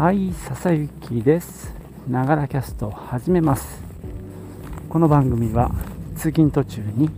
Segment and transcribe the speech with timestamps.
[0.00, 1.74] はい笹雪です。
[2.08, 3.82] ながらキャストを始めます。
[4.88, 5.72] この番組は
[6.16, 7.10] 通勤途中に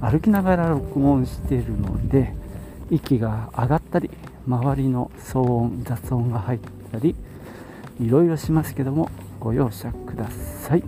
[0.00, 2.32] 歩きながら録音しているので
[2.90, 4.08] 息が上がったり
[4.46, 7.14] 周りの騒音雑音が入ったり
[8.00, 10.82] いろいろしますけどもご容赦ください、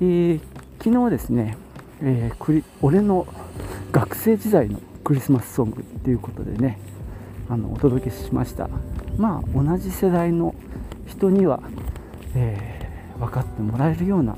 [0.00, 0.40] えー、
[0.82, 1.58] 昨日ですね、
[2.00, 3.26] えー、俺の
[3.92, 6.78] 学生時代のクリスマスソングっていうことでね
[7.48, 8.68] あのお届けしました。
[9.18, 10.54] まあ同じ世代の
[11.06, 11.60] 人には、
[12.34, 14.36] えー、分かってもらえるような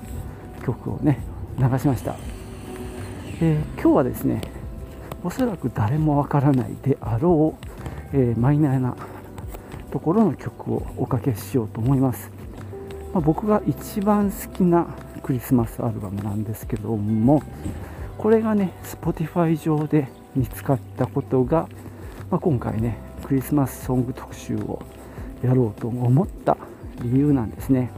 [0.64, 1.20] 曲をね
[1.58, 2.16] 流しました、
[3.40, 4.40] えー、今日はですね
[5.22, 7.56] おそらく誰もわからないであろ
[8.12, 8.96] う、えー、マイナーな
[9.92, 12.30] ところの曲をおかけしようと思います、
[13.12, 14.86] まあ、僕が一番好きな
[15.22, 17.42] クリスマスアルバムなんですけども
[18.18, 21.68] これがね Spotify 上で見つかったことが、
[22.34, 24.82] まあ、今回ねクリスマスソング特集を
[25.40, 26.56] やろうと思った
[27.00, 27.92] 理由なんですね。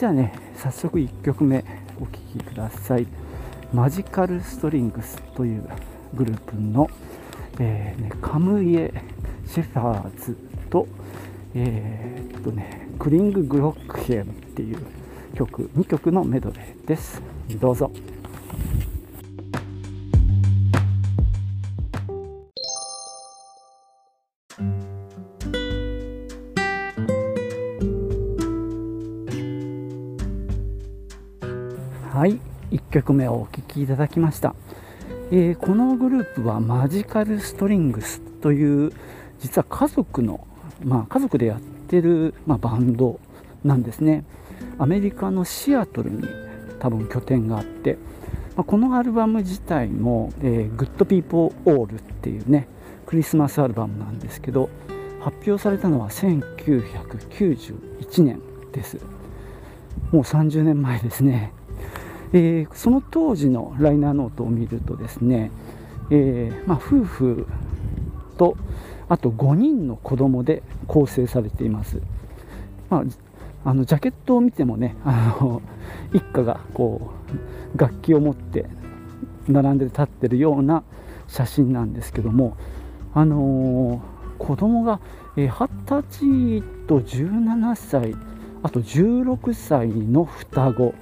[0.00, 1.64] じゃあね早速1曲目
[2.00, 3.06] お聴きください。
[3.72, 5.64] マジカルストリングスという
[6.12, 6.90] グループの、
[7.60, 8.92] えーね、カムイエ・
[9.46, 10.36] シェファーズ
[10.68, 10.88] と,、
[11.54, 14.84] えー、っとね、クリング・グロックヘムっていう
[15.36, 17.22] 曲2曲のメドレーです。
[17.60, 17.92] どうぞ。
[32.20, 32.38] はい
[32.70, 34.54] 1曲目をお聴きいただきました、
[35.30, 38.92] えー、このグループはマジカルストリングスという
[39.38, 40.46] 実は家族の、
[40.84, 43.18] まあ、家族でやってる、まあ、バンド
[43.64, 44.26] なんですね。
[44.76, 46.28] アメリカのシアトルに
[46.78, 47.96] 多分拠点があって、
[48.54, 51.88] まあ、このアルバム自体も、えー、Good People All っ
[52.20, 52.68] ていうね
[53.06, 54.68] クリスマスアルバムなんですけど
[55.20, 58.98] 発表されたのは1991年です。
[60.12, 61.54] もう30年前ですね。
[62.32, 65.50] えー、その当時のライナーノートを見るとですね、
[66.10, 67.46] えー、まあ、夫婦
[68.38, 68.56] と
[69.08, 72.00] あと5人の子供で構成されています、
[72.88, 72.98] ま
[73.64, 75.60] あ、あのジャケットを見てもねあの
[76.12, 77.10] 一家がこ
[77.74, 78.66] う楽器を持って
[79.48, 80.84] 並んで立ってるような
[81.26, 82.56] 写真なんですけども、
[83.14, 85.00] あのー、子供が、
[85.36, 88.14] えー、20歳と17歳
[88.62, 90.94] あと16歳の双子。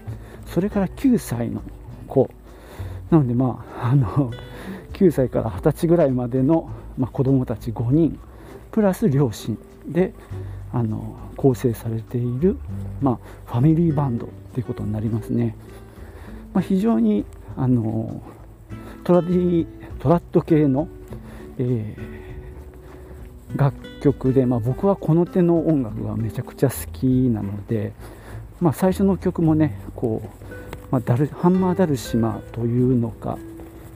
[0.53, 1.63] それから9歳の
[2.07, 2.31] 子。
[3.11, 4.33] なのでまああの
[4.93, 8.19] 9歳から20歳ぐらいまでの、まあ、子供たち5人。
[8.71, 10.13] プラス両親で
[10.73, 12.57] あの構成されている、
[13.01, 15.57] まあ、ファミリーバンドっていうことになりますね、
[16.53, 17.25] まあ、非常に
[17.57, 18.23] あの
[19.05, 19.67] トラディ
[19.99, 20.89] トラッド系の、
[21.59, 27.93] えー、楽曲で、まあ、僕はこの手の音楽がめちゃくちゃ好きなので、
[28.61, 30.29] まあ、最初の曲もねこう、
[30.91, 33.39] まあ、ダルハンマーダルシマというのか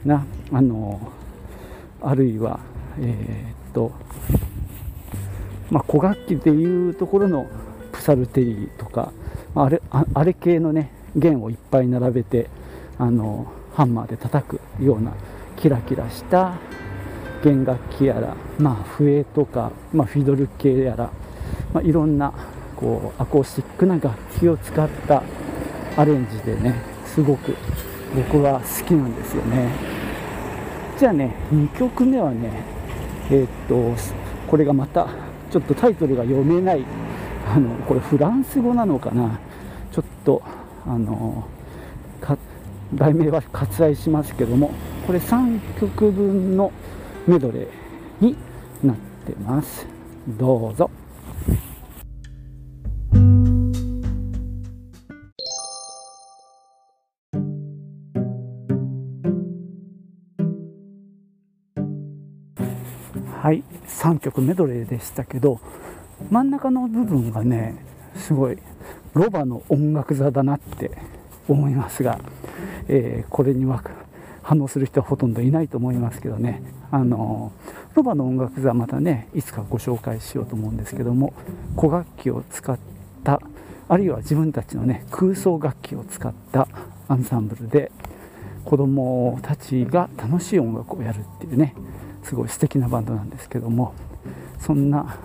[0.05, 1.13] なあの
[2.01, 2.61] あるいは
[2.99, 3.93] えー、っと
[5.73, 7.47] まあ、古楽器でいうところの
[7.93, 9.11] プサルテリーとか
[9.55, 12.51] あれあれ系のね弦をいっぱい並べて
[12.99, 15.15] あのハンマーで叩くような
[15.57, 16.59] キラキラした
[17.43, 21.11] 弦楽器やら、まあ、笛とか、まあ、フィドル系やら、
[21.73, 22.35] まあ、いろんな
[22.83, 25.23] こうアコースティックな楽器を使った
[25.97, 26.75] アレンジでね
[27.07, 27.55] すごく
[28.17, 29.71] 僕は好きなんですよね。
[30.99, 32.51] じゃあね2曲目はね
[33.31, 33.97] えー、っと
[34.49, 35.09] これがまた
[35.51, 36.85] ちょっとタイトルが読めない
[37.47, 39.39] あのこれフランス語なのかな。
[39.93, 40.43] ちょっと
[40.87, 41.47] あの
[42.95, 44.71] 題名は割愛しますけども
[45.07, 46.73] これ3曲分の
[47.27, 48.37] メドレーに
[48.83, 49.87] なってます。
[50.27, 50.91] どうぞ。
[63.43, 65.59] はい3曲メドレーでしたけど
[66.31, 67.75] 真ん中の部分がね
[68.15, 68.59] すごい
[69.15, 70.93] ロバの音楽座だなって
[71.49, 72.21] 思いますが、
[72.87, 73.83] えー、これには
[74.45, 76.63] 反応する人はほとんどいないと思いますけどね。
[76.93, 77.51] あの
[77.97, 81.35] ロバの音楽座またねいつかご紹介しようと思うんですけども
[81.75, 82.79] 古楽器を使っ
[83.25, 83.41] た
[83.89, 86.69] あるいは自分たちのね空想楽器を使った
[87.09, 87.91] アンサンブルで
[88.65, 91.75] 子供たちが楽しい音楽をやるっていうね
[92.23, 93.95] すごい素敵なバンドなんですけども
[94.59, 95.19] そんな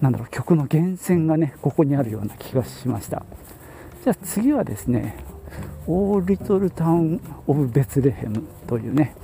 [0.00, 3.24] なんだろう曲の源泉がねここにあるような気がしました。
[4.02, 5.16] じゃあ次はですね
[5.86, 9.14] 「オー・リトル・タウン・オブ・ベツレヘム」というね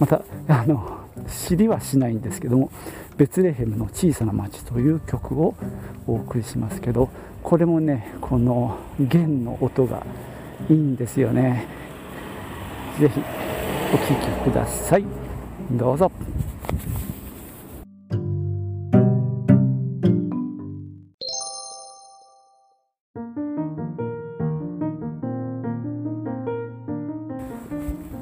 [0.00, 0.98] またあの
[1.28, 2.70] 知りはしないんですけども
[3.16, 5.54] ベツレヘムの小さな町という曲を
[6.08, 7.10] お送りしますけど
[7.44, 10.04] これもねこの弦の音が
[10.68, 11.66] いいんですよね。
[12.98, 13.20] ぜひ
[13.92, 14.04] お聴
[14.46, 15.23] きください。
[15.72, 16.10] どうぞ。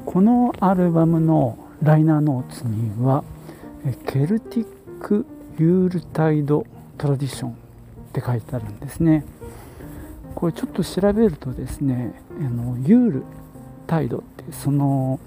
[0.05, 3.23] このアルバムのライナーノーツには
[4.05, 4.67] ケルティッ
[5.01, 5.25] ク・
[5.57, 6.65] ユールタイド・
[6.97, 7.53] トラディションっ
[8.13, 9.25] て書いてあるんですね。
[10.35, 13.23] これちょっと調べるとですねあのユール
[13.87, 15.19] タイドってその、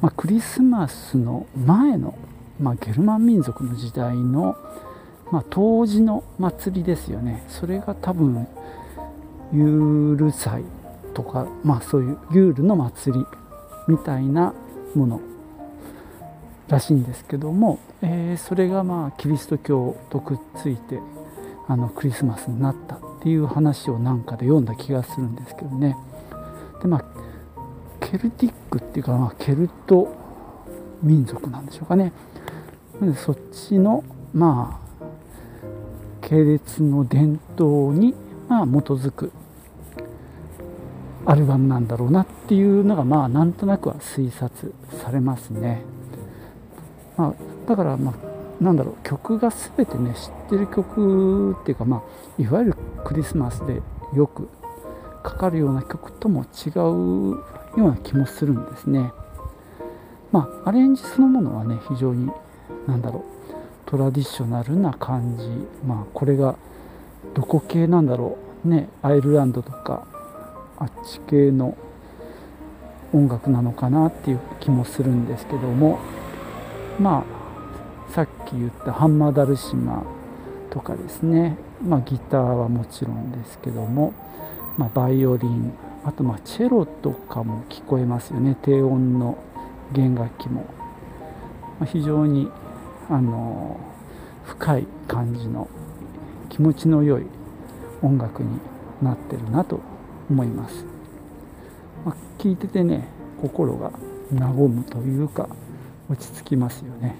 [0.00, 2.14] まあ、クリスマスの前の、
[2.58, 4.56] まあ、ゲルマン民族の時代の、
[5.30, 7.44] まあ、当時の祭りですよね。
[7.48, 8.46] それが多分
[9.52, 10.64] ユール祭
[11.12, 13.26] とか、まあ、そういうユールの祭り
[13.88, 14.54] みたいな
[14.94, 15.20] もの
[16.68, 21.00] らしいんですけども、えー、それがまあキリスト教とくっついて
[21.68, 25.96] あのクリスマスになったっていう話をなんかで読んだ気がするんですけどね。
[26.80, 27.04] でまあ
[28.10, 30.12] ケルティックっていうか、まあ、ケルト
[31.00, 32.12] 民族なんでしょうかね
[33.24, 34.02] そっちの
[34.34, 38.14] まあ系列の伝統に、
[38.48, 39.32] まあ、基づく
[41.24, 45.82] アルバムなんだろうなっていうのがまあなんとなくは推察されますね。
[47.16, 47.34] まあ、
[47.68, 53.80] だからまあなんだろう曲が全てね知ってる曲っていうかまあいわゆるクリスマスで
[54.14, 54.48] よく
[55.22, 59.12] かかるような曲とも違うような気もするんですね。
[60.32, 62.30] まあアレンジそのものはね非常に
[62.86, 63.22] 何だろう
[63.86, 65.46] トラディショナルな感じ。
[65.86, 66.56] まあこれが
[67.34, 68.68] どこ系なんだろう。
[68.68, 70.06] ねアイルランドとか
[70.78, 71.76] あっち系の
[73.12, 75.98] 音楽なのかなっていう気もするんですけども。
[76.98, 77.40] まあ
[78.12, 80.04] さっき言ったハンマーダルシマ
[80.70, 84.12] とかですね、まあ、ギターはもちろんですけども、
[84.76, 85.72] まあ、バイオリン。
[86.04, 88.56] あとまあチェロとかも聞こえますよね。
[88.62, 89.38] 低音の
[89.92, 90.62] 弦楽器も、
[91.78, 92.48] まあ、非常に
[93.08, 93.78] あの
[94.44, 95.68] 深い感じの
[96.48, 97.26] 気持ちの良い
[98.02, 98.58] 音楽に
[99.02, 99.80] なってるなと
[100.30, 100.84] 思います、
[102.04, 103.08] まあ、聞いててね
[103.40, 103.92] 心が
[104.38, 105.48] 和むというか
[106.08, 107.16] 落ち着きますよね。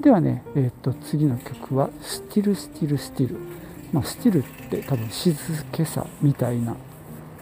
[0.00, 5.34] ではね、えー、と次の曲は「Still Still Still」まあ、 Still って多分静
[5.72, 6.76] けさみたいな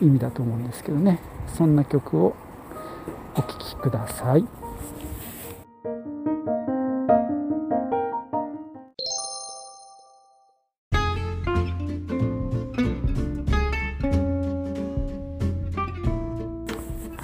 [0.00, 1.18] 意味だと思うんですけどね
[1.56, 2.34] そんな曲を
[3.34, 4.44] お聴きください。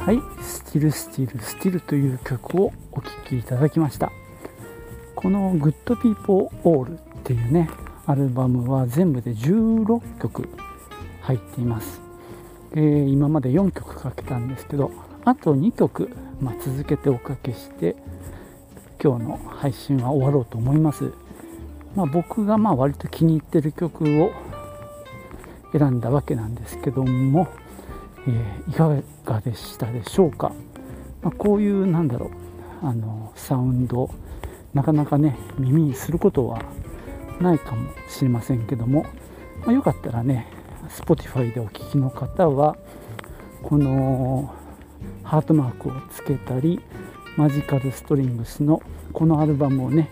[0.04, 4.10] はい、 Still Still Still という曲をお聴きいただきました。
[5.14, 7.70] この Good People All っていうね、
[8.06, 10.48] アルバムは全部で16曲
[11.20, 12.01] 入っています。
[12.74, 14.90] えー、今まで4曲かけたんですけど、
[15.24, 16.10] あと2曲、
[16.40, 17.96] まあ、続けておかけして、
[19.02, 21.12] 今日の配信は終わろうと思います。
[21.94, 24.32] まあ、僕がまあ割と気に入ってる曲を
[25.72, 27.48] 選んだわけなんですけども、
[28.26, 30.52] えー、いかがでしたでしょうか、
[31.22, 32.30] まあ、こういうなんだろ
[32.82, 34.10] うあのサウンド
[34.74, 36.62] なかなかね耳にすることは
[37.41, 39.05] ないかもしれませんけども、
[39.64, 40.46] まあ、よかったらね
[40.96, 42.77] Spotify でお聴きの方は
[43.63, 44.55] この
[45.22, 46.81] ハートマークをつけたり
[47.37, 48.82] マジカルストリングスの
[49.13, 50.11] このアルバムをね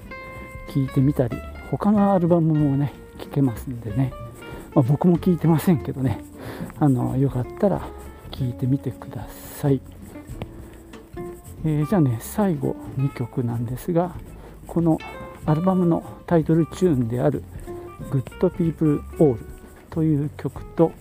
[0.73, 1.37] 聴いてみたり
[1.71, 4.13] 他のアルバムもね聴けますんでね、
[4.75, 6.31] まあ、僕も聴いてませんけどね。
[6.79, 7.81] あのよかったら
[8.31, 9.27] 聴いてみてくだ
[9.61, 9.81] さい、
[11.65, 14.15] えー、じゃあね最後2曲なんですが
[14.67, 14.99] この
[15.47, 17.43] アルバムのタイトルチューンである
[18.11, 19.39] 「Good People All」
[19.91, 20.93] という曲と、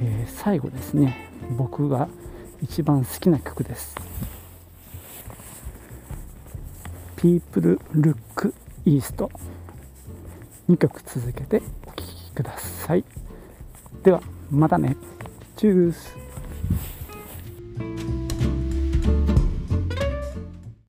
[0.00, 1.30] えー、最後ですね。
[1.56, 2.08] 僕が
[2.62, 3.94] 一番好きな曲です。
[7.16, 8.52] People Look
[8.84, 9.28] East
[10.68, 13.04] 2曲続けてお聴きください。
[14.02, 14.96] ではまたね。
[15.56, 16.27] チュース。